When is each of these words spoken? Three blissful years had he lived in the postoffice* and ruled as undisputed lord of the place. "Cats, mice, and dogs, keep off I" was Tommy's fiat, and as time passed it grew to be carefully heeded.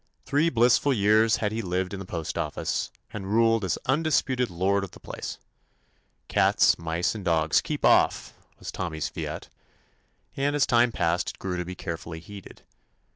Three 0.25 0.49
blissful 0.49 0.93
years 0.93 1.35
had 1.35 1.51
he 1.51 1.61
lived 1.61 1.93
in 1.93 1.99
the 1.99 2.07
postoffice* 2.07 2.89
and 3.13 3.27
ruled 3.31 3.63
as 3.63 3.77
undisputed 3.85 4.49
lord 4.49 4.83
of 4.83 4.93
the 4.93 4.99
place. 4.99 5.37
"Cats, 6.27 6.79
mice, 6.79 7.13
and 7.13 7.23
dogs, 7.23 7.61
keep 7.61 7.85
off 7.85 8.33
I" 8.39 8.45
was 8.57 8.71
Tommy's 8.71 9.09
fiat, 9.09 9.47
and 10.35 10.55
as 10.55 10.65
time 10.65 10.91
passed 10.91 11.29
it 11.29 11.37
grew 11.37 11.55
to 11.55 11.65
be 11.65 11.75
carefully 11.75 12.19
heeded. 12.19 12.63